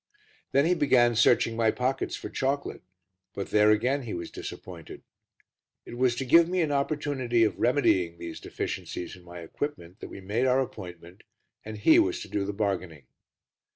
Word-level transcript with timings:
Then 0.51 0.65
he 0.65 0.73
began 0.73 1.15
searching 1.15 1.55
my 1.55 1.69
pockets 1.69 2.15
for 2.15 2.27
chocolate, 2.27 2.81
but 3.35 3.51
there, 3.51 3.69
again, 3.69 4.01
he 4.01 4.15
was 4.15 4.31
disappointed. 4.31 5.03
It 5.85 5.95
was 5.95 6.15
to 6.15 6.25
give 6.25 6.49
me 6.49 6.61
an 6.61 6.71
opportunity 6.71 7.43
of 7.43 7.59
remedying 7.59 8.17
these 8.17 8.39
deficiencies 8.39 9.15
in 9.15 9.23
my 9.23 9.41
equipment 9.41 9.99
that 9.99 10.09
we 10.09 10.19
made 10.19 10.47
our 10.47 10.59
appointment, 10.59 11.21
and 11.63 11.77
he 11.77 11.99
was 11.99 12.19
to 12.21 12.27
do 12.27 12.45
the 12.45 12.51
bargaining. 12.51 13.03